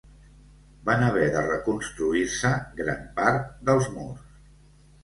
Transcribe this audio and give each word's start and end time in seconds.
Van 0.89 1.03
haver 1.07 1.27
de 1.35 1.43
reconstruir-se 1.49 2.53
gran 2.81 3.07
part 3.21 3.55
dels 3.71 3.93
murs. 3.97 4.51